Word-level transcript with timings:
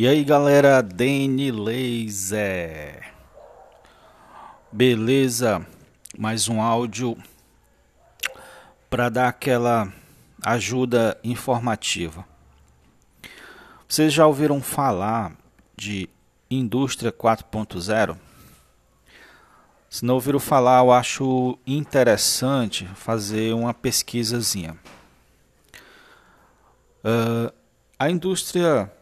E 0.00 0.06
aí 0.06 0.22
galera, 0.22 0.80
Dani 0.80 1.50
Laser. 1.50 3.12
Beleza? 4.70 5.66
Mais 6.16 6.48
um 6.48 6.62
áudio 6.62 7.18
para 8.88 9.08
dar 9.08 9.26
aquela 9.26 9.92
ajuda 10.40 11.18
informativa. 11.24 12.24
Vocês 13.88 14.12
já 14.12 14.24
ouviram 14.24 14.62
falar 14.62 15.32
de 15.76 16.08
indústria 16.48 17.10
4.0? 17.10 18.16
Se 19.90 20.04
não 20.04 20.14
ouviram 20.14 20.38
falar, 20.38 20.78
eu 20.78 20.92
acho 20.92 21.58
interessante 21.66 22.86
fazer 22.94 23.52
uma 23.52 23.74
pesquisazinha. 23.74 24.78
Uh, 27.04 27.52
a 27.98 28.08
indústria 28.08 28.92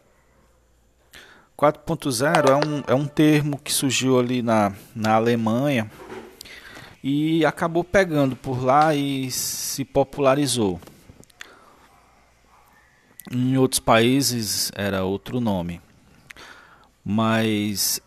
4.0 1.57 2.51
é 2.51 2.55
um, 2.55 2.85
é 2.87 2.95
um 2.95 3.07
termo 3.07 3.59
que 3.59 3.73
surgiu 3.73 4.19
ali 4.19 4.43
na, 4.43 4.75
na 4.95 5.15
Alemanha 5.15 5.91
e 7.03 7.47
acabou 7.47 7.83
pegando 7.83 8.37
por 8.37 8.63
lá 8.63 8.95
e 8.95 9.31
se 9.31 9.85
popularizou. 9.85 10.81
Em 13.31 13.57
outros 13.57 13.81
países 13.81 14.71
era 14.75 15.05
outro 15.05 15.41
nome. 15.41 15.81
Mas 17.05 18.01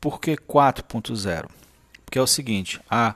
por 0.00 0.20
que 0.20 0.36
4.0? 0.36 1.48
Porque 2.04 2.18
é 2.18 2.22
o 2.22 2.26
seguinte, 2.26 2.80
a 2.88 3.14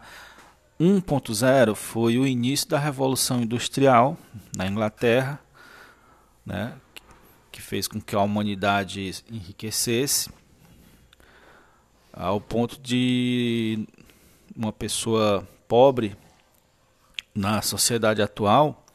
1.0 0.81 1.75
foi 1.75 2.19
o 2.19 2.27
início 2.27 2.69
da 2.69 2.79
Revolução 2.79 3.41
Industrial 3.41 4.17
na 4.57 4.67
Inglaterra, 4.67 5.41
né, 6.45 6.75
que 7.59 7.63
fez 7.63 7.89
com 7.89 8.01
que 8.01 8.15
a 8.15 8.21
humanidade 8.21 9.13
enriquecesse 9.29 10.31
ao 12.13 12.41
ponto 12.41 12.81
de 12.81 13.85
uma 14.55 14.73
pessoa 14.73 15.47
pobre 15.67 16.17
na 17.35 17.61
sociedade 17.61 18.23
atual 18.23 18.87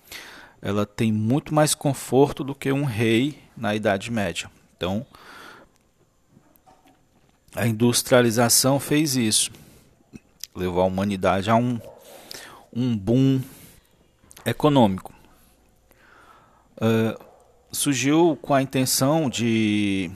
ela 0.61 0.85
tem 0.85 1.11
muito 1.11 1.53
mais 1.53 1.75
conforto 1.75 2.41
do 2.41 2.55
que 2.55 2.71
um 2.71 2.85
rei 2.85 3.37
na 3.55 3.75
Idade 3.75 4.09
Média. 4.09 4.49
Então, 4.77 5.05
a 7.53 7.67
industrialização 7.67 8.79
fez 8.79 9.17
isso, 9.17 9.51
levou 10.55 10.81
a 10.81 10.85
humanidade 10.85 11.49
a 11.49 11.55
um, 11.57 11.81
um 12.73 12.97
boom 12.97 13.41
econômico. 14.45 15.13
Uh, 16.77 17.32
surgiu 17.73 18.37
com 18.41 18.53
a 18.53 18.61
intenção 18.61 19.29
de 19.29 20.11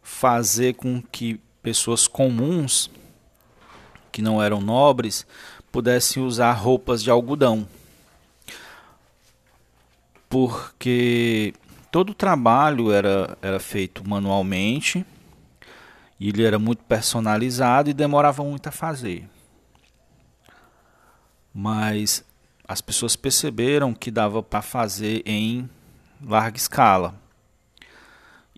fazer 0.00 0.74
com 0.74 1.02
que 1.02 1.40
pessoas 1.60 2.06
comuns, 2.06 2.88
que 4.12 4.22
não 4.22 4.42
eram 4.42 4.60
nobres, 4.60 5.26
pudessem 5.70 6.22
usar 6.22 6.52
roupas 6.52 7.02
de 7.02 7.10
algodão. 7.10 7.68
Porque 10.28 11.52
todo 11.90 12.10
o 12.10 12.14
trabalho 12.14 12.92
era, 12.92 13.36
era 13.42 13.58
feito 13.58 14.08
manualmente, 14.08 15.04
e 16.18 16.28
ele 16.28 16.44
era 16.44 16.58
muito 16.58 16.82
personalizado 16.84 17.90
e 17.90 17.94
demorava 17.94 18.42
muito 18.44 18.68
a 18.68 18.72
fazer. 18.72 19.28
Mas 21.52 22.24
as 22.66 22.80
pessoas 22.80 23.16
perceberam 23.16 23.92
que 23.92 24.10
dava 24.10 24.42
para 24.42 24.62
fazer 24.62 25.22
em 25.26 25.68
larga 26.22 26.56
escala 26.56 27.14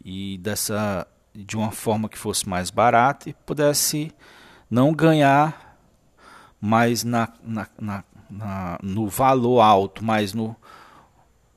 e 0.05 0.39
dessa 0.39 1.07
de 1.35 1.57
uma 1.57 1.71
forma 1.71 2.09
que 2.09 2.19
fosse 2.19 2.49
mais 2.49 2.71
barata 2.71 3.29
e 3.29 3.33
pudesse 3.33 4.13
não 4.71 4.93
ganhar 4.93 5.79
mais 6.61 7.05
na, 7.05 7.29
na, 7.43 7.67
na, 7.79 8.05
na 8.29 8.79
no 8.83 9.09
valor 9.09 9.61
alto, 9.61 10.05
mas 10.05 10.33
no 10.33 10.57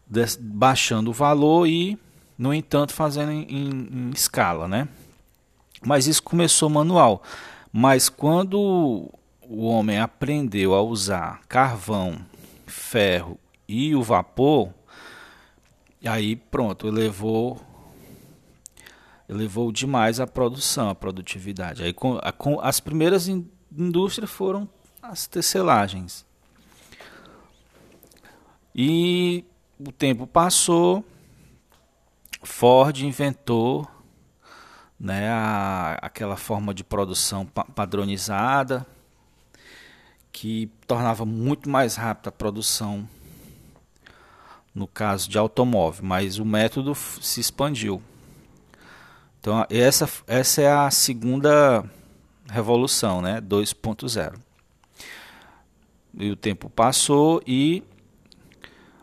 des, 0.07 0.35
baixando 0.35 1.09
o 1.09 1.13
valor 1.13 1.67
e 1.67 1.97
no 2.37 2.53
entanto 2.53 2.93
fazendo 2.93 3.31
em, 3.31 3.43
em, 3.43 3.69
em 3.69 4.09
escala, 4.11 4.67
né? 4.67 4.87
Mas 5.83 6.05
isso 6.05 6.21
começou 6.21 6.69
manual. 6.69 7.23
Mas 7.73 8.09
quando 8.09 9.09
o 9.41 9.65
homem 9.65 9.99
aprendeu 9.99 10.75
a 10.75 10.81
usar 10.81 11.41
carvão, 11.47 12.19
ferro 12.65 13.39
e 13.67 13.95
o 13.95 14.03
vapor, 14.03 14.69
e 16.01 16.07
aí 16.07 16.35
pronto, 16.35 16.87
elevou 16.87 17.59
elevou 19.29 19.71
demais 19.71 20.19
a 20.19 20.27
produção, 20.27 20.89
a 20.89 20.95
produtividade. 20.95 21.83
Aí 21.83 21.93
com, 21.93 22.19
a, 22.21 22.33
com 22.33 22.59
as 22.59 22.81
primeiras 22.81 23.29
in, 23.29 23.49
indústrias 23.71 24.29
foram 24.29 24.67
as 25.01 25.25
tecelagens. 25.25 26.25
E 28.75 29.45
o 29.79 29.91
tempo 29.91 30.27
passou, 30.27 31.05
Ford 32.43 32.97
inventou 32.99 33.87
né, 34.99 35.29
a, 35.29 35.97
aquela 36.01 36.35
forma 36.35 36.73
de 36.73 36.83
produção 36.83 37.45
pa 37.45 37.63
padronizada 37.63 38.85
que 40.31 40.71
tornava 40.87 41.25
muito 41.25 41.69
mais 41.69 41.95
rápida 41.95 42.29
a 42.29 42.31
produção 42.31 43.07
no 44.73 44.87
caso 44.87 45.29
de 45.29 45.37
automóvel, 45.37 46.03
mas 46.03 46.39
o 46.39 46.45
método 46.45 46.95
se 46.95 47.39
expandiu. 47.39 48.01
Então 49.39 49.65
essa, 49.69 50.09
essa 50.27 50.61
é 50.61 50.71
a 50.71 50.89
segunda 50.91 51.83
revolução, 52.49 53.21
né, 53.21 53.41
2.0. 53.41 54.35
E 56.13 56.29
o 56.29 56.35
tempo 56.35 56.69
passou 56.69 57.41
e 57.47 57.83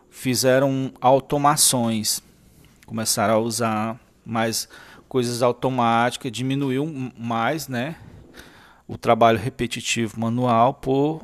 fizeram 0.09 0.91
automações, 1.01 2.21
começaram 2.85 3.35
a 3.35 3.39
usar 3.39 3.99
mais 4.25 4.69
coisas 5.07 5.41
automáticas, 5.41 6.31
diminuiu 6.31 7.11
mais, 7.17 7.67
né, 7.67 7.95
o 8.87 8.97
trabalho 8.97 9.39
repetitivo 9.39 10.19
manual 10.19 10.73
por 10.73 11.21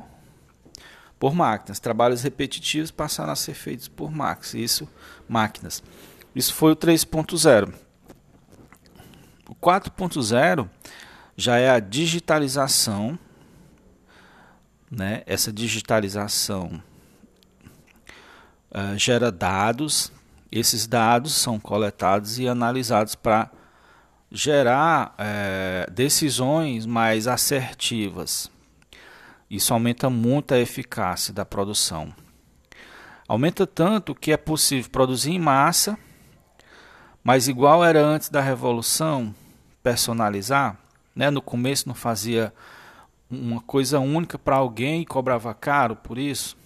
por 1.18 1.34
máquinas. 1.34 1.78
Trabalhos 1.78 2.22
repetitivos 2.22 2.90
passaram 2.90 3.32
a 3.32 3.36
ser 3.36 3.54
feitos 3.54 3.88
por 3.88 4.10
máquinas. 4.10 4.54
Isso, 4.54 4.88
máquinas. 5.28 5.82
Isso 6.34 6.54
foi 6.54 6.72
o 6.72 6.76
3.0. 6.76 7.74
O 9.48 9.54
4.0 9.54 10.68
já 11.36 11.56
é 11.56 11.70
a 11.70 11.78
digitalização, 11.78 13.18
né? 14.90 15.22
Essa 15.26 15.52
digitalização 15.52 16.82
uh, 18.70 18.98
gera 18.98 19.30
dados. 19.30 20.12
Esses 20.50 20.86
dados 20.86 21.34
são 21.34 21.58
coletados 21.58 22.38
e 22.38 22.48
analisados 22.48 23.14
para 23.14 23.50
gerar 24.30 25.14
uh, 25.14 25.90
decisões 25.90 26.86
mais 26.86 27.26
assertivas 27.26 28.50
isso 29.50 29.72
aumenta 29.72 30.10
muito 30.10 30.52
a 30.52 30.58
eficácia 30.58 31.32
da 31.32 31.44
produção. 31.44 32.12
Aumenta 33.28 33.66
tanto 33.66 34.14
que 34.14 34.32
é 34.32 34.36
possível 34.36 34.90
produzir 34.90 35.32
em 35.32 35.38
massa, 35.38 35.98
mas 37.22 37.48
igual 37.48 37.84
era 37.84 38.00
antes 38.04 38.28
da 38.28 38.40
revolução, 38.40 39.34
personalizar. 39.82 40.78
Né? 41.14 41.30
No 41.30 41.42
começo 41.42 41.88
não 41.88 41.94
fazia 41.94 42.52
uma 43.30 43.60
coisa 43.60 43.98
única 43.98 44.38
para 44.38 44.56
alguém 44.56 45.02
e 45.02 45.06
cobrava 45.06 45.52
caro 45.54 45.96
por 45.96 46.18
isso. 46.18 46.56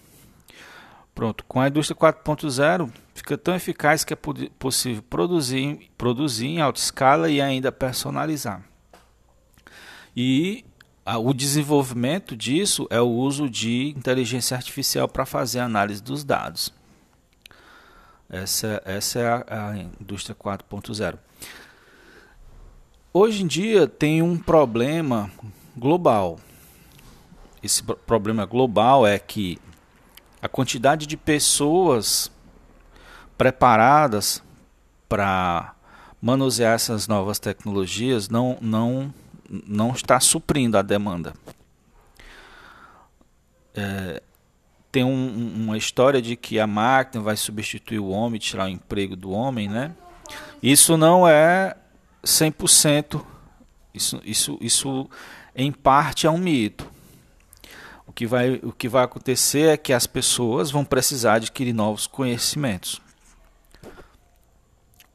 Pronto, 1.13 1.43
com 1.45 1.59
a 1.59 1.67
indústria 1.67 1.95
4.0 1.95 2.91
fica 3.13 3.37
tão 3.37 3.53
eficaz 3.55 4.03
que 4.03 4.13
é 4.13 4.17
possível 4.57 5.03
produzir, 5.03 5.91
produzir 5.97 6.47
em 6.47 6.61
alta 6.61 6.79
escala 6.79 7.29
e 7.29 7.41
ainda 7.41 7.71
personalizar. 7.71 8.63
E 10.15 10.65
o 11.17 11.33
desenvolvimento 11.33 12.35
disso 12.35 12.87
é 12.89 13.01
o 13.01 13.07
uso 13.07 13.49
de 13.49 13.93
inteligência 13.97 14.55
artificial 14.55 15.07
para 15.07 15.25
fazer 15.25 15.59
análise 15.59 16.01
dos 16.01 16.23
dados. 16.23 16.71
Essa, 18.29 18.81
essa 18.85 19.19
é 19.19 19.27
a, 19.27 19.69
a 19.69 19.77
indústria 19.77 20.35
4.0. 20.35 21.17
Hoje 23.13 23.43
em 23.43 23.47
dia 23.47 23.87
tem 23.87 24.21
um 24.21 24.37
problema 24.37 25.29
global. 25.75 26.39
Esse 27.61 27.83
problema 27.83 28.45
global 28.45 29.05
é 29.05 29.19
que 29.19 29.59
a 30.41 30.47
quantidade 30.47 31.05
de 31.05 31.17
pessoas 31.17 32.31
preparadas 33.37 34.41
para 35.09 35.75
manusear 36.21 36.75
essas 36.75 37.07
novas 37.07 37.37
tecnologias 37.37 38.29
não, 38.29 38.57
não 38.61 39.13
não 39.67 39.91
está 39.91 40.19
suprindo 40.19 40.77
a 40.77 40.81
demanda. 40.81 41.33
É, 43.75 44.21
tem 44.91 45.03
um, 45.03 45.53
uma 45.55 45.77
história 45.77 46.21
de 46.21 46.35
que 46.35 46.59
a 46.59 46.67
máquina 46.67 47.23
vai 47.23 47.35
substituir 47.35 47.99
o 47.99 48.09
homem, 48.09 48.39
tirar 48.39 48.65
o 48.65 48.69
emprego 48.69 49.15
do 49.15 49.31
homem, 49.31 49.67
né? 49.67 49.95
Isso 50.61 50.95
não 50.95 51.27
é 51.27 51.75
100%, 52.23 53.23
isso, 53.93 54.21
isso, 54.23 54.57
isso 54.61 55.09
em 55.55 55.71
parte 55.71 56.27
é 56.27 56.29
um 56.29 56.37
mito. 56.37 56.89
O 58.05 58.13
que, 58.13 58.27
vai, 58.27 58.59
o 58.63 58.71
que 58.73 58.89
vai 58.89 59.05
acontecer 59.05 59.69
é 59.69 59.77
que 59.77 59.93
as 59.93 60.05
pessoas 60.05 60.69
vão 60.69 60.83
precisar 60.83 61.35
adquirir 61.35 61.73
novos 61.73 62.07
conhecimentos. 62.07 63.01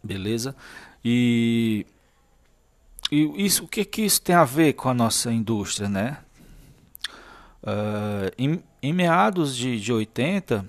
Beleza? 0.03 0.57
E, 1.05 1.87
e 3.11 3.45
isso, 3.45 3.65
o 3.65 3.69
que, 3.69 3.85
que 3.85 4.03
isso 4.03 4.21
tem 4.21 4.35
a 4.35 4.45
ver 4.45 4.73
com 4.73 4.89
a 4.89 4.95
nossa 4.95 5.33
indústria, 5.33 5.89
né? 5.89 6.19
Uh, 7.63 8.31
em, 8.37 8.63
em, 8.83 8.93
meados 8.93 9.57
de, 9.57 9.81
de 9.81 9.93
80, 9.93 10.65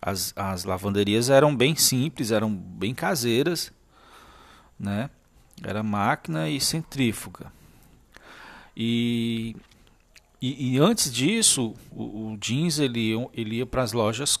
as, 0.00 0.32
as 0.36 0.64
lavanderias 0.64 1.30
eram 1.30 1.54
bem 1.54 1.74
simples, 1.76 2.30
eram 2.30 2.54
bem 2.54 2.94
caseiras, 2.94 3.72
né? 4.78 5.10
Era 5.62 5.82
máquina 5.82 6.48
e 6.48 6.60
centrífuga. 6.60 7.52
E, 8.76 9.56
e, 10.40 10.74
e 10.74 10.78
antes 10.78 11.12
disso, 11.12 11.74
o, 11.90 12.32
o, 12.32 12.36
jeans 12.38 12.78
ele, 12.78 13.12
ele 13.32 13.56
ia 13.56 13.66
para 13.66 13.82
as 13.82 13.92
lojas 13.92 14.38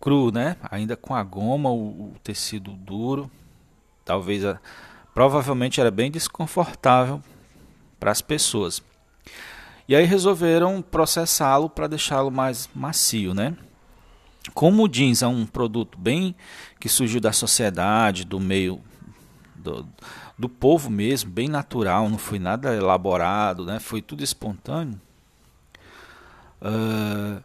cru, 0.00 0.32
né? 0.32 0.56
Ainda 0.70 0.96
com 0.96 1.14
a 1.14 1.22
goma, 1.22 1.70
o, 1.70 2.12
o 2.12 2.14
tecido 2.22 2.72
duro. 2.72 3.30
Talvez 4.04 4.44
a, 4.44 4.60
provavelmente 5.14 5.80
era 5.80 5.90
bem 5.90 6.10
desconfortável 6.10 7.22
para 7.98 8.10
as 8.10 8.20
pessoas. 8.20 8.82
E 9.88 9.94
aí 9.94 10.04
resolveram 10.04 10.80
processá-lo 10.80 11.68
para 11.68 11.86
deixá-lo 11.86 12.30
mais 12.30 12.68
macio, 12.74 13.34
né? 13.34 13.56
Como 14.54 14.84
o 14.84 14.88
jeans 14.88 15.22
é 15.22 15.26
um 15.26 15.46
produto 15.46 15.98
bem 15.98 16.34
que 16.80 16.88
surgiu 16.88 17.20
da 17.20 17.32
sociedade, 17.32 18.24
do 18.24 18.40
meio 18.40 18.80
do, 19.54 19.86
do 20.38 20.48
povo 20.48 20.90
mesmo, 20.90 21.30
bem 21.30 21.48
natural, 21.48 22.08
não 22.08 22.18
foi 22.18 22.38
nada 22.38 22.74
elaborado, 22.74 23.64
né? 23.64 23.78
Foi 23.78 24.02
tudo 24.02 24.24
espontâneo. 24.24 25.00
Uh, 26.60 27.42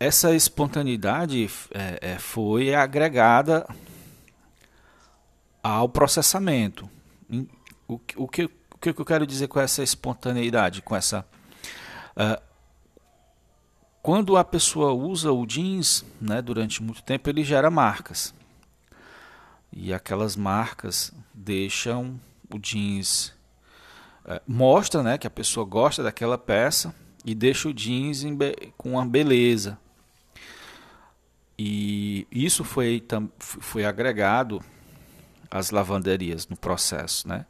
essa 0.00 0.34
espontaneidade 0.34 1.50
é, 1.72 1.98
é, 2.00 2.18
foi 2.18 2.74
agregada 2.74 3.66
ao 5.62 5.88
processamento. 5.88 6.88
O, 7.86 8.00
o, 8.16 8.28
que, 8.28 8.44
o 8.44 8.78
que 8.80 8.88
eu 8.90 9.04
quero 9.04 9.26
dizer 9.26 9.48
com 9.48 9.60
essa 9.60 9.82
espontaneidade, 9.82 10.82
com 10.82 10.94
essa 10.94 11.26
uh, 12.16 12.48
quando 14.02 14.36
a 14.36 14.44
pessoa 14.44 14.92
usa 14.92 15.32
o 15.32 15.44
jeans, 15.44 16.04
né, 16.20 16.40
durante 16.40 16.82
muito 16.82 17.02
tempo, 17.02 17.28
ele 17.28 17.44
gera 17.44 17.70
marcas. 17.70 18.32
E 19.72 19.92
aquelas 19.92 20.34
marcas 20.34 21.12
deixam 21.34 22.18
o 22.50 22.58
jeans 22.58 23.34
uh, 24.24 24.40
mostra, 24.46 25.02
né, 25.02 25.18
que 25.18 25.26
a 25.26 25.30
pessoa 25.30 25.66
gosta 25.66 26.02
daquela 26.02 26.38
peça 26.38 26.94
e 27.24 27.34
deixa 27.34 27.68
o 27.68 27.74
jeans 27.74 28.22
com 28.76 28.92
uma 28.92 29.04
beleza. 29.04 29.78
E 31.58 32.26
isso 32.30 32.64
foi, 32.64 33.04
foi 33.38 33.84
agregado 33.84 34.62
às 35.50 35.70
lavanderias 35.70 36.46
no 36.48 36.56
processo, 36.56 37.26
né? 37.28 37.46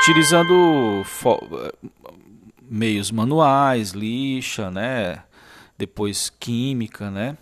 Utilizando 0.00 1.02
meios 2.62 3.10
manuais, 3.10 3.92
lixa, 3.92 4.70
né? 4.70 5.22
Depois 5.76 6.30
química, 6.30 7.10
né? 7.10 7.36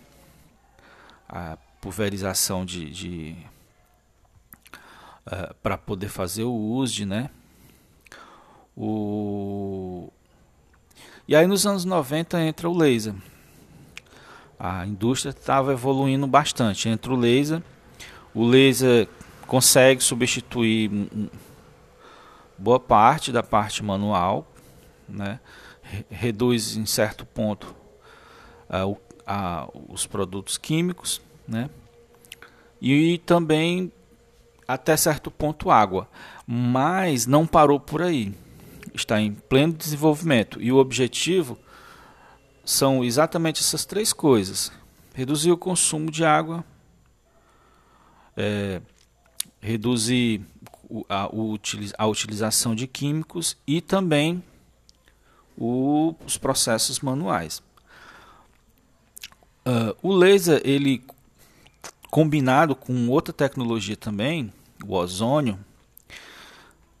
A 1.27 1.57
pulverização 1.81 2.65
de, 2.65 2.89
de 2.89 3.35
uh, 5.25 5.53
para 5.61 5.77
poder 5.77 6.09
fazer 6.09 6.43
o 6.43 6.53
uso, 6.53 7.05
né? 7.05 7.29
O 8.75 10.11
e 11.27 11.35
aí 11.35 11.45
nos 11.45 11.67
anos 11.67 11.83
90 11.83 12.39
entra 12.41 12.69
o 12.69 12.77
laser. 12.77 13.13
A 14.57 14.87
indústria 14.87 15.31
estava 15.31 15.73
evoluindo 15.73 16.25
bastante. 16.25 16.87
Entra 16.87 17.13
o 17.13 17.17
laser. 17.17 17.61
O 18.33 18.45
laser 18.45 19.09
consegue 19.47 20.03
substituir 20.03 20.91
boa 22.57 22.79
parte 22.79 23.31
da 23.31 23.41
parte 23.41 23.83
manual, 23.83 24.45
né? 25.09 25.39
reduz 26.09 26.75
em 26.75 26.85
certo 26.85 27.25
ponto 27.25 27.73
uh, 28.69 28.97
os 29.87 30.05
produtos 30.05 30.57
químicos, 30.57 31.21
né? 31.47 31.69
e 32.81 33.17
também 33.19 33.91
até 34.67 34.95
certo 34.97 35.31
ponto 35.31 35.71
água, 35.71 36.07
mas 36.45 37.25
não 37.25 37.47
parou 37.47 37.79
por 37.79 38.01
aí 38.01 38.35
está 39.01 39.19
em 39.21 39.33
pleno 39.33 39.73
desenvolvimento 39.73 40.61
e 40.61 40.71
o 40.71 40.77
objetivo 40.77 41.57
são 42.65 43.03
exatamente 43.03 43.61
essas 43.61 43.85
três 43.85 44.11
coisas: 44.11 44.71
reduzir 45.13 45.51
o 45.51 45.57
consumo 45.57 46.11
de 46.11 46.25
água, 46.25 46.63
é, 48.35 48.81
reduzir 49.61 50.41
a, 51.09 51.29
a, 51.97 52.07
utilização 52.07 52.75
de 52.75 52.87
químicos 52.87 53.57
e 53.65 53.81
também 53.81 54.43
o, 55.57 56.15
os 56.25 56.37
processos 56.37 56.99
manuais. 56.99 57.61
Uh, 59.65 59.95
o 60.01 60.13
laser, 60.13 60.61
ele 60.63 61.03
combinado 62.09 62.75
com 62.75 63.09
outra 63.09 63.33
tecnologia 63.33 63.97
também, 63.97 64.51
o 64.85 64.93
ozônio, 64.93 65.59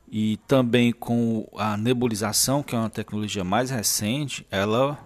e 0.09 0.37
também 0.47 0.91
com 0.91 1.47
a 1.57 1.77
nebulização, 1.77 2.63
que 2.63 2.75
é 2.75 2.77
uma 2.77 2.89
tecnologia 2.89 3.43
mais 3.43 3.69
recente, 3.69 4.45
ela 4.49 4.97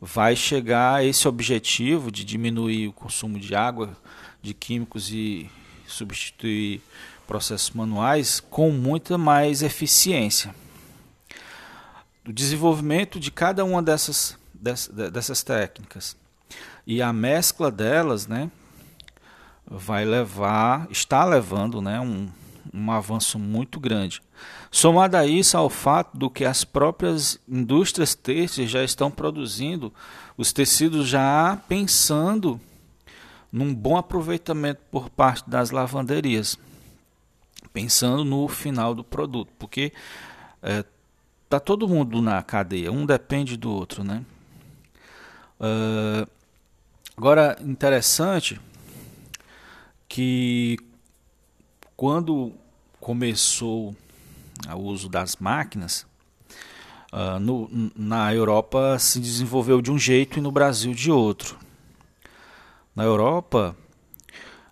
vai 0.00 0.36
chegar 0.36 0.96
a 0.96 1.04
esse 1.04 1.26
objetivo 1.26 2.10
de 2.12 2.24
diminuir 2.24 2.88
o 2.88 2.92
consumo 2.92 3.38
de 3.38 3.54
água, 3.54 3.96
de 4.42 4.52
químicos 4.52 5.10
e 5.10 5.50
substituir 5.86 6.80
processos 7.26 7.70
manuais 7.70 8.40
com 8.40 8.70
muita 8.70 9.16
mais 9.16 9.62
eficiência. 9.62 10.54
O 12.26 12.32
desenvolvimento 12.32 13.20
de 13.20 13.30
cada 13.30 13.64
uma 13.64 13.82
dessas, 13.82 14.38
dessas 14.54 15.42
técnicas 15.42 16.16
e 16.86 17.02
a 17.02 17.12
mescla 17.12 17.70
delas, 17.70 18.26
né, 18.26 18.50
vai 19.66 20.04
levar, 20.04 20.86
está 20.90 21.24
levando, 21.24 21.80
né, 21.80 22.00
um, 22.00 22.28
um 22.72 22.90
avanço 22.90 23.38
muito 23.38 23.80
grande. 23.80 24.22
Somado 24.70 25.16
a 25.16 25.26
isso 25.26 25.56
ao 25.56 25.70
fato 25.70 26.16
do 26.16 26.28
que 26.28 26.44
as 26.44 26.64
próprias 26.64 27.38
indústrias 27.48 28.14
têxteis 28.14 28.70
já 28.70 28.82
estão 28.82 29.10
produzindo 29.10 29.92
os 30.36 30.52
tecidos 30.52 31.08
já 31.08 31.58
pensando 31.68 32.60
num 33.54 33.72
bom 33.72 33.96
aproveitamento 33.96 34.80
por 34.90 35.08
parte 35.08 35.48
das 35.48 35.70
lavanderias, 35.70 36.58
pensando 37.72 38.24
no 38.24 38.48
final 38.48 38.96
do 38.96 39.04
produto, 39.04 39.48
porque 39.56 39.92
é, 40.60 40.84
tá 41.48 41.60
todo 41.60 41.86
mundo 41.86 42.20
na 42.20 42.42
cadeia, 42.42 42.90
um 42.90 43.06
depende 43.06 43.56
do 43.56 43.70
outro, 43.70 44.02
né? 44.02 44.24
Uh, 45.60 46.28
agora 47.16 47.56
interessante 47.60 48.60
que 50.08 50.76
quando 51.96 52.52
começou 53.00 53.94
o 54.68 54.78
uso 54.78 55.08
das 55.08 55.36
máquinas, 55.36 56.04
uh, 57.12 57.38
no, 57.38 57.70
na 57.94 58.34
Europa 58.34 58.98
se 58.98 59.20
desenvolveu 59.20 59.80
de 59.80 59.92
um 59.92 59.98
jeito 59.98 60.40
e 60.40 60.42
no 60.42 60.50
Brasil 60.50 60.92
de 60.92 61.12
outro. 61.12 61.63
Na 62.94 63.04
Europa, 63.04 63.76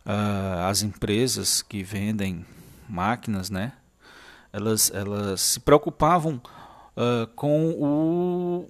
uh, 0.06 0.68
as 0.68 0.82
empresas 0.82 1.62
que 1.62 1.82
vendem 1.82 2.44
máquinas, 2.88 3.50
né, 3.50 3.72
elas, 4.52 4.90
elas 4.94 5.40
se 5.40 5.60
preocupavam 5.60 6.40
uh, 6.96 7.26
com 7.34 7.70
o, 7.70 8.66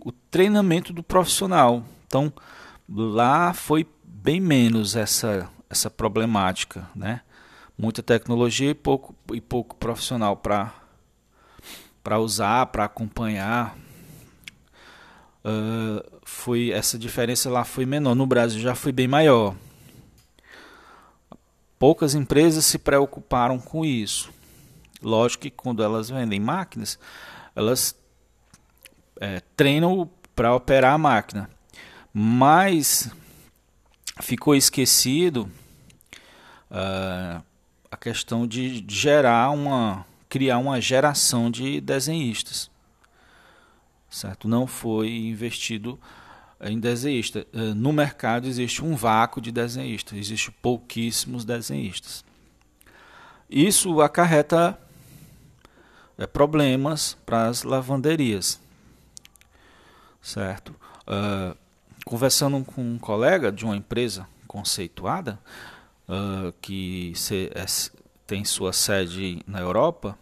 o 0.00 0.12
treinamento 0.30 0.92
do 0.92 1.02
profissional. 1.02 1.84
Então, 2.06 2.32
lá 2.88 3.52
foi 3.52 3.86
bem 4.04 4.40
menos 4.40 4.96
essa 4.96 5.48
essa 5.70 5.90
problemática, 5.90 6.88
né? 6.94 7.20
Muita 7.76 8.02
tecnologia 8.02 8.70
e 8.70 8.74
pouco, 8.74 9.14
e 9.32 9.40
pouco 9.40 9.76
profissional 9.76 10.36
para 10.36 10.72
para 12.02 12.18
usar, 12.18 12.66
para 12.66 12.84
acompanhar. 12.84 13.76
Uh, 15.44 16.20
foi 16.24 16.70
essa 16.70 16.98
diferença 16.98 17.48
lá 17.48 17.64
foi 17.64 17.86
menor. 17.86 18.14
No 18.14 18.26
Brasil 18.26 18.60
já 18.60 18.74
foi 18.74 18.92
bem 18.92 19.08
maior. 19.08 19.54
Poucas 21.78 22.14
empresas 22.14 22.64
se 22.64 22.78
preocuparam 22.78 23.58
com 23.58 23.84
isso. 23.84 24.30
Lógico 25.00 25.42
que 25.42 25.50
quando 25.50 25.82
elas 25.82 26.10
vendem 26.10 26.40
máquinas, 26.40 26.98
elas 27.54 27.96
é, 29.20 29.40
treinam 29.56 30.10
para 30.34 30.54
operar 30.54 30.94
a 30.94 30.98
máquina, 30.98 31.48
mas 32.12 33.08
ficou 34.20 34.56
esquecido 34.56 35.48
uh, 36.70 37.42
a 37.90 37.96
questão 37.96 38.46
de 38.46 38.84
gerar 38.88 39.50
uma 39.50 40.04
criar 40.28 40.58
uma 40.58 40.80
geração 40.80 41.50
de 41.50 41.80
desenhistas 41.80 42.70
certo? 44.08 44.48
Não 44.48 44.66
foi 44.66 45.10
investido 45.10 45.98
em 46.60 46.78
desenhista. 46.78 47.46
Uh, 47.52 47.74
no 47.74 47.92
mercado 47.92 48.46
existe 48.46 48.84
um 48.84 48.96
vácuo 48.96 49.40
de 49.40 49.52
desenhistas 49.52 50.18
existe 50.18 50.50
pouquíssimos 50.50 51.44
desenhistas. 51.44 52.24
Isso 53.48 54.00
acarreta 54.00 54.78
é, 56.18 56.26
problemas 56.26 57.16
para 57.24 57.46
as 57.46 57.62
lavanderias 57.62 58.60
certo? 60.28 60.74
Uh, 61.06 61.56
conversando 62.04 62.62
com 62.64 62.82
um 62.82 62.98
colega 62.98 63.50
de 63.50 63.64
uma 63.64 63.76
empresa 63.76 64.28
conceituada 64.46 65.38
uh, 66.08 66.52
que 66.60 67.12
se, 67.14 67.50
é, 67.54 67.64
tem 68.26 68.44
sua 68.44 68.72
sede 68.72 69.42
na 69.46 69.60
Europa, 69.60 70.18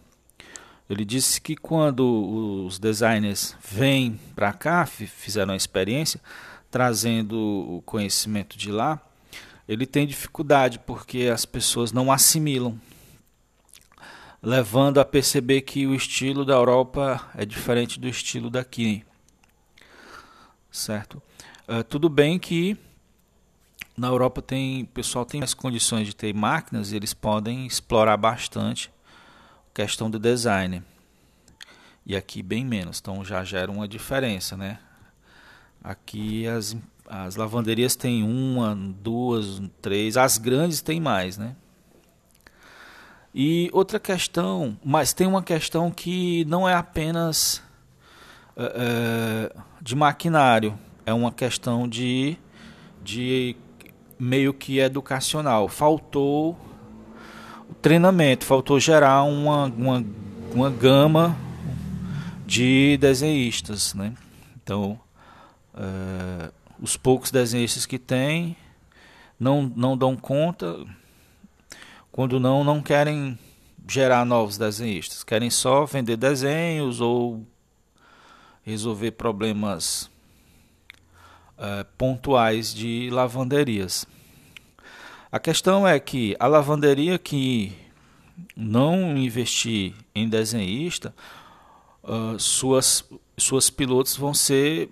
ele 0.89 1.03
disse 1.03 1.41
que 1.41 1.55
quando 1.55 2.65
os 2.65 2.79
designers 2.79 3.55
vêm 3.61 4.19
para 4.33 4.53
cá, 4.53 4.85
fizeram 4.85 5.53
a 5.53 5.57
experiência, 5.57 6.21
trazendo 6.71 7.37
o 7.37 7.81
conhecimento 7.85 8.57
de 8.57 8.71
lá, 8.71 9.01
ele 9.67 9.85
tem 9.85 10.07
dificuldade 10.07 10.79
porque 10.79 11.29
as 11.33 11.45
pessoas 11.45 11.91
não 11.91 12.09
assimilam, 12.09 12.79
levando 14.41 14.99
a 14.99 15.05
perceber 15.05 15.61
que 15.61 15.85
o 15.85 15.93
estilo 15.93 16.45
da 16.45 16.53
Europa 16.53 17.21
é 17.35 17.45
diferente 17.45 17.99
do 17.99 18.07
estilo 18.07 18.49
daqui. 18.49 19.03
Certo? 20.71 21.21
Uh, 21.67 21.83
tudo 21.83 22.07
bem 22.07 22.39
que 22.39 22.77
na 23.97 24.07
Europa 24.07 24.41
tem 24.41 24.83
o 24.83 24.87
pessoal 24.87 25.25
tem 25.25 25.41
mais 25.41 25.53
condições 25.53 26.07
de 26.07 26.15
ter 26.15 26.33
máquinas 26.33 26.91
e 26.91 26.95
eles 26.95 27.13
podem 27.13 27.65
explorar 27.65 28.15
bastante 28.15 28.89
questão 29.77 30.09
do 30.09 30.17
design. 30.17 30.81
E 32.03 32.15
aqui 32.15 32.41
bem 32.41 32.65
menos, 32.65 32.99
então 32.99 33.23
já 33.23 33.43
gera 33.43 33.71
uma 33.71 33.87
diferença, 33.87 34.57
né? 34.57 34.79
Aqui 35.83 36.47
as, 36.47 36.75
as 37.07 37.35
lavanderias 37.35 37.95
têm 37.95 38.23
uma, 38.23 38.75
duas, 38.75 39.61
três, 39.79 40.17
as 40.17 40.39
grandes 40.39 40.81
têm 40.81 40.99
mais, 40.99 41.37
né? 41.37 41.55
E 43.35 43.69
outra 43.71 43.99
questão, 43.99 44.79
mas 44.83 45.13
tem 45.13 45.27
uma 45.27 45.43
questão 45.43 45.91
que 45.91 46.43
não 46.45 46.67
é 46.67 46.73
apenas 46.73 47.61
é, 48.55 49.55
de 49.79 49.95
maquinário, 49.95 50.75
é 51.05 51.13
uma 51.13 51.31
questão 51.31 51.87
de, 51.87 52.35
de 53.03 53.55
meio 54.17 54.55
que 54.55 54.79
educacional. 54.79 55.67
Faltou 55.67 56.57
treinamento, 57.81 58.45
faltou 58.45 58.79
gerar 58.79 59.23
uma, 59.23 59.65
uma, 59.65 60.05
uma 60.53 60.69
gama 60.69 61.37
de 62.45 62.97
desenhistas. 62.97 63.93
Né? 63.93 64.13
Então, 64.61 64.99
é, 65.75 66.51
os 66.79 66.97
poucos 66.97 67.31
desenhistas 67.31 67.85
que 67.85 67.99
tem 67.99 68.55
não, 69.39 69.71
não 69.75 69.97
dão 69.97 70.15
conta, 70.15 70.75
quando 72.11 72.39
não, 72.39 72.63
não 72.63 72.81
querem 72.81 73.37
gerar 73.87 74.25
novos 74.25 74.57
desenhistas, 74.57 75.23
querem 75.23 75.49
só 75.49 75.85
vender 75.85 76.17
desenhos 76.17 76.99
ou 76.99 77.45
resolver 78.63 79.11
problemas 79.11 80.09
uh, 81.57 81.85
pontuais 81.97 82.73
de 82.73 83.09
lavanderias. 83.11 84.05
A 85.29 85.39
questão 85.39 85.85
é 85.85 85.99
que 85.99 86.37
a 86.39 86.47
lavanderia 86.47 87.19
que 87.19 87.75
não 88.55 89.17
investir 89.17 89.93
em 90.15 90.29
desenhista, 90.29 91.13
uh, 92.01 92.39
suas, 92.39 93.03
suas 93.37 93.69
pilotos 93.69 94.15
vão 94.15 94.33
ser 94.33 94.89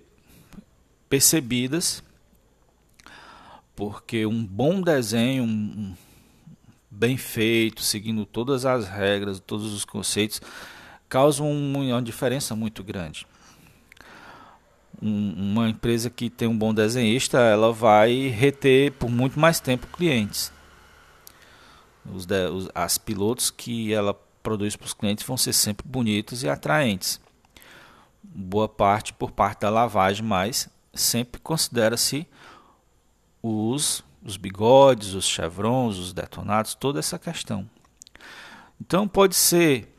percebidas, 1.08 2.02
porque 3.74 4.26
um 4.26 4.44
bom 4.44 4.82
desenho, 4.82 5.44
um, 5.44 5.96
bem 6.90 7.16
feito, 7.16 7.80
seguindo 7.82 8.26
todas 8.26 8.66
as 8.66 8.86
regras, 8.86 9.40
todos 9.40 9.72
os 9.72 9.86
conceitos, 9.86 10.42
causa 11.08 11.42
uma 11.42 12.02
diferença 12.02 12.54
muito 12.54 12.84
grande 12.84 13.26
um, 15.02 15.52
uma 15.52 15.68
empresa 15.68 16.10
que 16.10 16.30
tem 16.30 16.48
um 16.48 16.56
bom 16.56 16.72
desenhista, 16.72 17.38
ela 17.38 17.72
vai 17.72 18.28
reter 18.28 18.92
por 18.92 19.10
muito 19.10 19.38
mais 19.38 19.60
tempo 19.60 19.86
clientes. 19.88 20.52
Os, 22.04 22.26
os 22.26 22.68
as 22.74 22.98
pilotos 22.98 23.50
que 23.50 23.92
ela 23.92 24.14
produz 24.42 24.76
para 24.76 24.86
os 24.86 24.94
clientes 24.94 25.26
vão 25.26 25.36
ser 25.36 25.52
sempre 25.52 25.86
bonitos 25.86 26.42
e 26.42 26.48
atraentes. 26.48 27.20
Boa 28.22 28.68
parte 28.68 29.12
por 29.12 29.30
parte 29.30 29.60
da 29.60 29.70
lavagem, 29.70 30.24
mas 30.24 30.68
sempre 30.94 31.40
considera-se 31.40 32.26
os, 33.42 34.04
os 34.24 34.36
bigodes, 34.36 35.14
os 35.14 35.26
chevrons, 35.26 35.98
os 35.98 36.12
detonados, 36.12 36.74
toda 36.74 36.98
essa 36.98 37.18
questão. 37.18 37.68
Então 38.80 39.08
pode 39.08 39.34
ser 39.34 39.92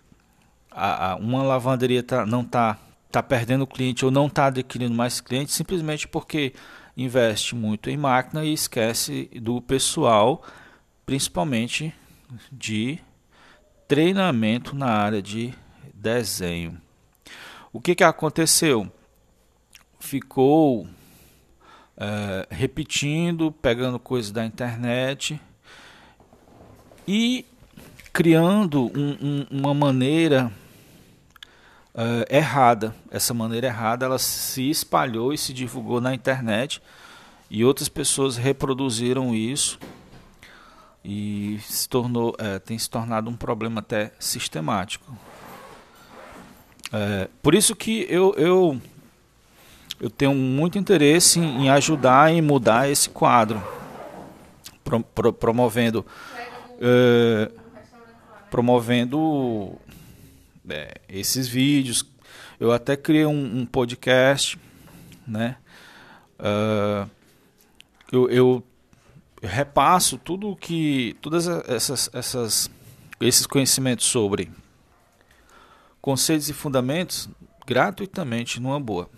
a, 0.72 1.12
a 1.12 1.16
uma 1.16 1.44
lavanderia 1.44 2.04
tá, 2.04 2.26
não 2.26 2.42
está 2.42 2.78
está 3.08 3.24
perdendo 3.24 3.66
cliente 3.66 4.06
ou 4.06 4.12
não 4.12 4.28
está 4.28 4.48
adquirindo 4.48 4.94
mais 4.94 5.20
clientes 5.20 5.56
simplesmente 5.56 6.08
porque 6.08 6.54
investe 6.96 7.56
muito 7.56 7.90
em 7.90 7.98
máquina 7.98 8.44
e 8.44 8.54
esquece 8.54 9.30
do 9.42 9.62
pessoal, 9.62 10.44
principalmente 11.06 11.94
de 12.52 13.00
treinamento 13.88 14.76
na 14.76 14.88
área 14.88 15.22
de 15.22 15.54
desenho. 15.94 16.80
O 17.72 17.80
que, 17.80 17.96
que 17.96 18.04
aconteceu? 18.04 18.92
Ficou 20.00 20.88
é, 21.96 22.48
repetindo, 22.50 23.52
pegando 23.52 24.00
coisas 24.00 24.32
da 24.32 24.46
internet 24.46 25.40
e 27.08 27.46
criando 28.12 28.86
um, 28.98 29.18
um, 29.22 29.48
uma 29.52 29.74
maneira 29.74 30.52
uh, 31.98 32.26
errada. 32.30 32.96
Essa 33.10 33.34
maneira 33.34 33.68
errada 33.68 34.06
ela 34.06 34.20
se 34.20 34.70
espalhou 34.70 35.34
e 35.34 35.38
se 35.38 35.52
divulgou 35.52 36.00
na 36.00 36.14
internet 36.14 36.82
e 37.50 37.66
outras 37.66 37.90
pessoas 37.90 38.38
reproduziram 38.38 39.34
isso 39.34 39.80
e 41.04 41.58
se 41.62 41.88
tornou, 41.88 42.36
é, 42.38 42.60
tem 42.60 42.78
se 42.78 42.90
tornado 42.90 43.30
um 43.30 43.36
problema 43.36 43.80
até 43.80 44.12
sistemático. 44.20 45.18
É, 46.92 47.30
por 47.42 47.56
isso 47.56 47.74
que 47.74 48.06
eu, 48.10 48.34
eu, 48.36 48.82
eu 50.02 50.10
tenho 50.10 50.36
muito 50.36 50.78
interesse 50.78 51.40
em, 51.40 51.64
em 51.64 51.70
ajudar 51.70 52.34
e 52.34 52.42
mudar 52.42 52.90
esse 52.90 53.10
quadro, 53.10 53.64
pro, 54.84 55.02
pro, 55.02 55.32
promovendo, 55.32 56.06
promovendo 58.52 59.80
é, 60.70 61.02
esses 61.08 61.48
vídeos. 61.48 62.04
Eu 62.60 62.72
até 62.72 62.96
criei 62.96 63.26
um, 63.26 63.60
um 63.60 63.66
podcast, 63.66 64.60
né? 65.28 65.58
Uh, 66.40 67.10
eu, 68.12 68.30
eu, 68.30 68.64
repasso 69.42 70.18
tudo 70.18 70.56
que 70.56 71.16
todas 71.22 71.48
essas, 71.48 72.10
essas 72.12 72.72
esses 73.20 73.46
conhecimentos 73.46 74.06
sobre 74.06 74.52
conceitos 76.02 76.50
e 76.50 76.54
fundamentos 76.54 77.30
gratuitamente 77.66 78.60
numa 78.60 78.80
boa, 78.80 79.10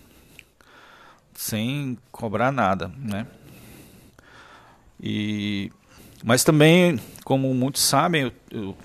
sem 1.34 1.98
cobrar 2.12 2.52
nada, 2.52 2.92
né? 2.98 3.28
E 5.02 5.72
mas 6.24 6.44
também, 6.44 7.00
como 7.24 7.54
muitos 7.54 7.82
sabem, 7.82 8.24
eu, 8.24 8.32
eu, 8.52 8.78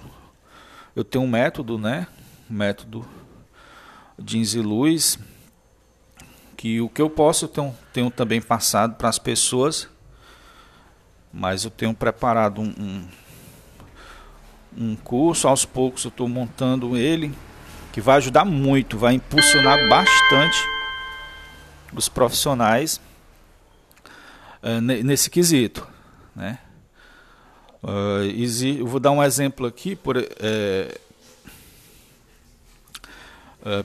eu 0.94 1.04
tenho 1.04 1.24
um 1.24 1.28
método, 1.28 1.78
né? 1.78 2.06
Método 2.48 3.06
Jeans 4.18 4.54
e 4.54 4.60
Luz, 4.60 5.18
que 6.56 6.80
o 6.80 6.88
que 6.88 7.02
eu 7.02 7.10
posso 7.10 7.44
eu 7.44 7.48
tenho, 7.48 7.76
tenho 7.92 8.10
também 8.10 8.40
passado 8.40 8.94
para 8.94 9.08
as 9.08 9.18
pessoas, 9.18 9.88
mas 11.32 11.64
eu 11.64 11.70
tenho 11.70 11.92
preparado 11.92 12.60
um, 12.60 12.74
um, 12.78 13.08
um 14.76 14.96
curso, 14.96 15.48
aos 15.48 15.64
poucos 15.64 16.04
eu 16.04 16.08
estou 16.08 16.28
montando 16.28 16.96
ele, 16.96 17.34
que 17.92 18.00
vai 18.00 18.16
ajudar 18.16 18.44
muito, 18.44 18.96
vai 18.96 19.14
impulsionar 19.14 19.88
bastante 19.88 20.58
os 21.92 22.08
profissionais 22.08 23.00
uh, 24.62 24.80
nesse 24.80 25.30
quesito, 25.30 25.86
né? 26.34 26.58
Uh, 27.82 28.24
eu 28.78 28.86
vou 28.86 28.98
dar 28.98 29.10
um 29.10 29.22
exemplo 29.22 29.66
aqui, 29.66 29.94
por, 29.94 30.16
é, 30.16 30.98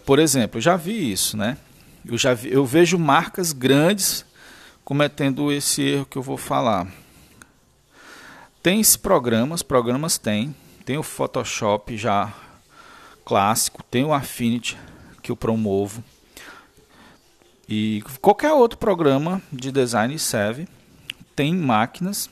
por 0.06 0.20
exemplo, 0.20 0.58
eu 0.58 0.62
já 0.62 0.76
vi 0.76 1.12
isso, 1.12 1.38
né? 1.38 1.58
Eu 2.06 2.18
já 2.18 2.34
vi, 2.34 2.52
eu 2.52 2.66
vejo 2.66 2.98
marcas 3.00 3.54
grandes 3.54 4.26
cometendo 4.84 5.52
esse 5.52 5.82
erro 5.82 6.06
que 6.06 6.18
eu 6.18 6.22
vou 6.22 6.38
falar. 6.38 6.88
Tem 8.62 8.82
programas, 9.02 9.62
programas 9.62 10.18
tem. 10.18 10.54
Tem 10.84 10.98
o 10.98 11.04
Photoshop 11.04 11.96
já 11.96 12.34
clássico, 13.24 13.84
tem 13.84 14.04
o 14.04 14.14
Affinity 14.14 14.78
que 15.22 15.32
eu 15.32 15.36
promovo. 15.36 16.04
E 17.68 18.04
qualquer 18.22 18.52
outro 18.52 18.78
programa 18.78 19.42
de 19.52 19.72
design 19.72 20.18
serve. 20.20 20.68
Tem 21.36 21.56
máquinas, 21.56 22.30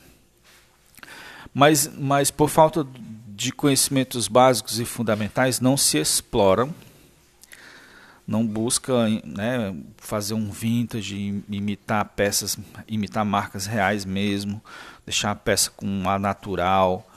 mas, 1.53 1.89
mas 1.97 2.29
por 2.29 2.49
falta 2.49 2.85
de 3.27 3.53
conhecimentos 3.53 4.27
básicos 4.27 4.79
e 4.79 4.85
fundamentais 4.85 5.61
não 5.61 5.77
se 5.77 5.97
exploram 5.97 6.73
não 8.27 8.45
busca 8.45 9.07
né, 9.23 9.73
fazer 9.95 10.33
um 10.33 10.51
vintage, 10.51 11.41
imitar 11.49 12.03
peças, 12.03 12.57
imitar 12.85 13.23
marcas 13.23 13.65
reais 13.65 14.03
mesmo, 14.03 14.61
deixar 15.05 15.31
a 15.31 15.35
peça 15.35 15.71
com 15.71 16.09
a 16.09 16.19
natural, 16.19 17.07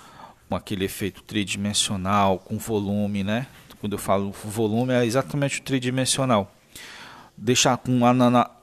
com 0.48 0.54
aquele 0.54 0.84
efeito 0.84 1.22
tridimensional, 1.22 2.38
com 2.38 2.56
volume, 2.58 3.24
né? 3.24 3.48
Quando 3.80 3.94
eu 3.94 3.98
falo 3.98 4.30
volume 4.30 4.92
é 4.92 5.04
exatamente 5.04 5.58
o 5.58 5.62
tridimensional. 5.62 6.54
Deixar 7.36 7.76
com 7.78 8.00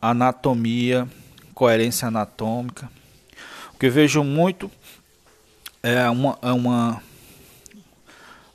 anatomia, 0.02 1.08
coerência 1.54 2.08
anatômica. 2.08 2.90
O 3.74 3.80
que 3.80 3.88
eu 3.88 3.92
vejo 3.92 4.24
muito 4.24 4.72
é 5.84 6.10
uma, 6.10 6.38
é 6.42 6.52
uma 6.52 7.02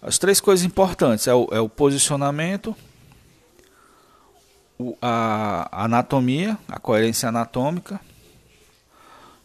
as 0.00 0.18
três 0.18 0.40
coisas 0.40 0.64
importantes 0.64 1.26
é 1.26 1.34
o, 1.34 1.48
é 1.52 1.60
o 1.60 1.68
posicionamento 1.68 2.74
a 5.00 5.84
anatomia, 5.84 6.58
a 6.68 6.78
coerência 6.78 7.28
anatômica 7.28 8.00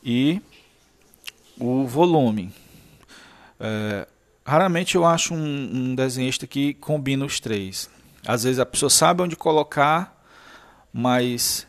e 0.04 0.42
o 1.60 1.86
volume. 1.86 2.54
É, 3.60 4.08
raramente 4.46 4.96
eu 4.96 5.06
acho 5.06 5.34
um, 5.34 5.70
um, 5.74 5.96
desenhista 5.96 6.46
que 6.48 6.74
combina 6.76 7.26
os 7.26 7.40
três. 7.40 7.90
Às 8.26 8.44
vezes 8.44 8.60
a 8.60 8.66
pessoa 8.66 8.90
sabe 8.90 9.22
onde 9.22 9.36
colocar, 9.36 10.22
mas 10.94 11.68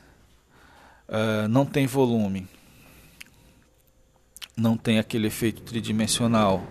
é, 1.08 1.48
não 1.48 1.64
tem 1.64 1.86
volume. 1.86 2.46
Não 4.56 4.76
tem 4.76 4.98
aquele 4.98 5.28
efeito 5.28 5.62
tridimensional. 5.62 6.62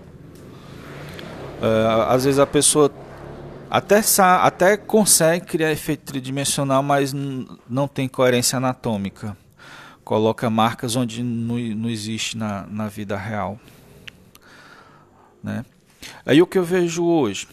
É, 1.62 2.14
às 2.14 2.26
vezes 2.26 2.40
a 2.40 2.46
pessoa 2.46 2.92
até, 3.70 4.02
até 4.42 4.78
consegue 4.78 5.46
criar 5.46 5.72
efeito 5.72 6.02
tridimensional, 6.02 6.82
mas 6.82 7.14
não 7.14 7.88
tem 7.88 8.08
coerência 8.08 8.58
anatômica. 8.58 9.38
Coloca 10.04 10.50
marcas 10.50 10.96
onde 10.96 11.22
não, 11.22 11.58
não 11.58 11.90
existe 11.90 12.38
na, 12.38 12.66
na 12.68 12.88
vida 12.88 13.18
real. 13.18 13.60
Né? 15.44 15.66
Aí 16.26 16.42
o 16.42 16.48
que 16.48 16.58
eu 16.58 16.64
vejo 16.64 17.04
hoje? 17.06 17.48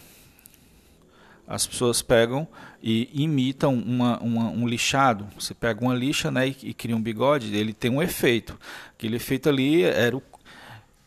As 1.47 1.67
pessoas 1.67 2.01
pegam 2.01 2.47
e 2.81 3.09
imitam 3.13 3.73
uma, 3.73 4.17
uma, 4.19 4.49
um 4.49 4.67
lixado. 4.67 5.27
Você 5.37 5.53
pega 5.53 5.81
uma 5.81 5.93
lixa 5.93 6.31
né, 6.31 6.47
e, 6.47 6.57
e, 6.63 6.73
cria 6.73 6.95
um 6.95 7.01
bigode, 7.01 7.55
ele 7.55 7.73
tem 7.73 7.91
um 7.91 8.01
efeito. 8.01 8.57
Aquele 8.97 9.17
efeito 9.17 9.49
ali 9.49 9.83
era 9.83 10.15
o, 10.15 10.23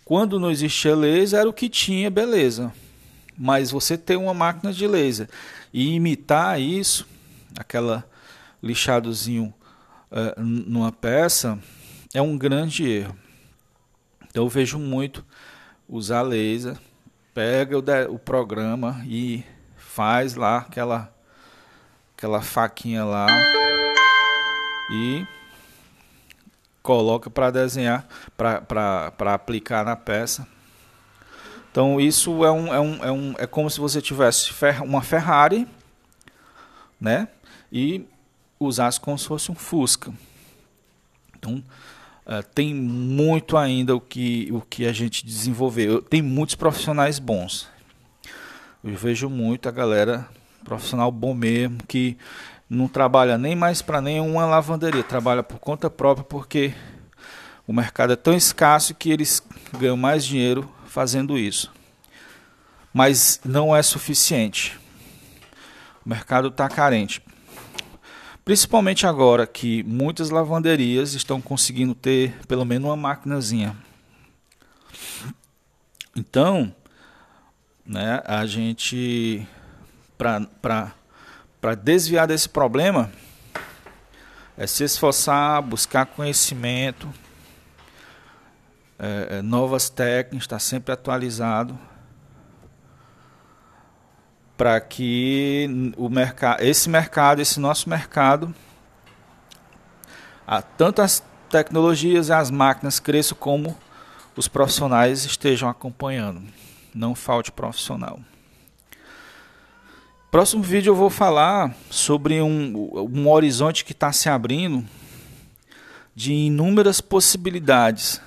quando 0.04 0.38
não 0.38 0.50
existia 0.50 0.94
laser, 0.94 1.40
era 1.40 1.48
o 1.48 1.52
que 1.52 1.68
tinha, 1.68 2.10
beleza 2.10 2.72
mas 3.38 3.70
você 3.70 3.96
ter 3.96 4.16
uma 4.16 4.34
máquina 4.34 4.72
de 4.72 4.86
laser 4.86 5.28
e 5.72 5.94
imitar 5.94 6.60
isso, 6.60 7.06
aquela 7.56 8.04
lixadozinho 8.60 9.54
uh, 10.10 10.40
numa 10.42 10.90
peça, 10.90 11.58
é 12.12 12.20
um 12.20 12.36
grande 12.36 12.88
erro. 12.90 13.16
Então 14.28 14.42
eu 14.42 14.48
vejo 14.48 14.78
muito 14.78 15.24
usar 15.88 16.22
laser, 16.22 16.76
pega 17.32 17.78
o, 17.78 18.14
o 18.14 18.18
programa 18.18 19.00
e 19.06 19.44
faz 19.76 20.34
lá 20.34 20.58
aquela 20.58 21.14
aquela 22.16 22.42
faquinha 22.42 23.04
lá 23.04 23.28
e 24.90 25.24
coloca 26.82 27.30
para 27.30 27.52
desenhar, 27.52 28.08
para 28.36 29.34
aplicar 29.34 29.84
na 29.84 29.94
peça 29.94 30.44
então 31.78 32.00
isso 32.00 32.44
é, 32.44 32.50
um, 32.50 32.74
é, 32.74 32.80
um, 32.80 33.04
é, 33.04 33.12
um, 33.12 33.34
é 33.38 33.46
como 33.46 33.70
se 33.70 33.78
você 33.78 34.02
tivesse 34.02 34.52
uma 34.82 35.00
Ferrari, 35.00 35.64
né? 37.00 37.28
E 37.70 38.04
usasse 38.58 39.00
como 39.00 39.16
se 39.16 39.28
fosse 39.28 39.52
um 39.52 39.54
Fusca. 39.54 40.12
Então 41.36 41.62
uh, 42.26 42.42
tem 42.52 42.74
muito 42.74 43.56
ainda 43.56 43.94
o 43.94 44.00
que, 44.00 44.48
o 44.50 44.60
que 44.60 44.86
a 44.86 44.92
gente 44.92 45.24
desenvolveu. 45.24 46.02
Tem 46.02 46.20
muitos 46.20 46.56
profissionais 46.56 47.20
bons. 47.20 47.68
Eu 48.82 48.96
vejo 48.96 49.28
muito 49.30 49.68
a 49.68 49.70
galera 49.70 50.28
profissional 50.64 51.12
bom 51.12 51.32
mesmo 51.32 51.78
que 51.86 52.18
não 52.68 52.88
trabalha 52.88 53.38
nem 53.38 53.54
mais 53.54 53.82
para 53.82 54.00
nenhuma 54.00 54.46
lavanderia, 54.46 55.04
trabalha 55.04 55.44
por 55.44 55.60
conta 55.60 55.88
própria 55.88 56.24
porque 56.24 56.74
o 57.68 57.72
mercado 57.72 58.14
é 58.14 58.16
tão 58.16 58.34
escasso 58.34 58.96
que 58.96 59.12
eles 59.12 59.40
ganham 59.78 59.96
mais 59.96 60.26
dinheiro 60.26 60.68
fazendo 60.88 61.38
isso. 61.38 61.72
Mas 62.92 63.40
não 63.44 63.76
é 63.76 63.82
suficiente. 63.82 64.78
O 66.04 66.08
mercado 66.08 66.48
está 66.48 66.68
carente. 66.68 67.22
Principalmente 68.44 69.06
agora 69.06 69.46
que 69.46 69.82
muitas 69.82 70.30
lavanderias 70.30 71.12
estão 71.12 71.40
conseguindo 71.40 71.94
ter 71.94 72.34
pelo 72.46 72.64
menos 72.64 72.88
uma 72.88 72.96
maquinazinha. 72.96 73.76
Então, 76.16 76.74
né, 77.84 78.22
a 78.24 78.46
gente, 78.46 79.46
para 80.16 81.74
desviar 81.82 82.26
desse 82.26 82.48
problema, 82.48 83.12
é 84.56 84.66
se 84.66 84.82
esforçar, 84.82 85.62
buscar 85.62 86.06
conhecimento, 86.06 87.12
é, 88.98 89.38
é, 89.38 89.42
novas 89.42 89.88
técnicas, 89.88 90.44
estar 90.44 90.58
sempre 90.58 90.92
atualizado 90.92 91.78
para 94.56 94.80
que 94.80 95.94
o 95.96 96.08
mercado, 96.08 96.62
esse 96.62 96.88
mercado, 96.90 97.40
esse 97.40 97.60
nosso 97.60 97.88
mercado, 97.88 98.52
a, 100.44 100.60
tanto 100.60 101.00
as 101.00 101.22
tecnologias 101.48 102.28
e 102.28 102.32
as 102.32 102.50
máquinas 102.50 102.98
cresçam 102.98 103.38
como 103.38 103.76
os 104.34 104.48
profissionais 104.48 105.24
estejam 105.24 105.68
acompanhando. 105.68 106.42
Não 106.92 107.14
falte 107.14 107.52
profissional. 107.52 108.18
Próximo 110.30 110.62
vídeo 110.62 110.90
eu 110.90 110.96
vou 110.96 111.08
falar 111.08 111.74
sobre 111.88 112.42
um, 112.42 112.90
um 112.94 113.30
horizonte 113.30 113.84
que 113.84 113.92
está 113.92 114.12
se 114.12 114.28
abrindo 114.28 114.84
de 116.14 116.32
inúmeras 116.32 117.00
possibilidades 117.00 118.20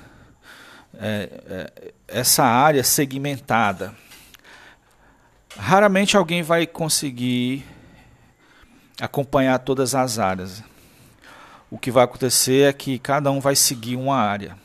é, 1.00 1.30
é, 1.48 1.94
essa 2.08 2.44
área 2.44 2.84
segmentada. 2.84 3.94
Raramente 5.58 6.16
alguém 6.16 6.42
vai 6.42 6.66
conseguir 6.66 7.66
acompanhar 9.00 9.60
todas 9.60 9.96
as 9.96 10.20
áreas. 10.20 10.64
O 11.70 11.78
que 11.78 11.92
vai 11.92 12.04
acontecer 12.04 12.70
é 12.70 12.74
que 12.74 13.00
cada 13.00 13.32
um 13.32 13.40
vai 13.40 13.56
seguir 13.56 13.96
uma 13.96 14.18
área. 14.18 14.58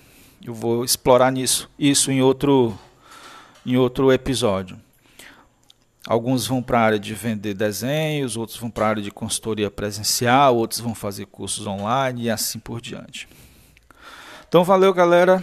Eu 0.45 0.55
vou 0.55 0.85
explorar 0.85 1.33
nisso, 1.33 1.71
isso 1.79 2.11
em 2.11 2.23
outro, 2.23 2.79
em 3.65 3.77
outro 3.77 4.13
episódio. 4.13 4.79
Alguns 6.07 6.47
vão 6.47 6.63
para 6.63 6.79
a 6.79 6.83
área 6.83 6.99
de 7.01 7.15
vender 7.15 7.55
desenhos, 7.55 8.37
outros 8.37 8.57
vão 8.59 8.71
para 8.71 8.87
a 8.87 8.89
área 8.91 9.03
de 9.03 9.11
consultoria 9.11 9.71
presencial, 9.71 10.57
outros 10.57 10.79
vão 10.79 10.95
fazer 10.95 11.27
cursos 11.27 11.67
online 11.67 12.25
e 12.25 12.31
assim 12.31 12.61
por 12.61 12.81
diante. 12.81 13.29
Então 14.49 14.63
valeu, 14.63 14.95
galera. 14.95 15.43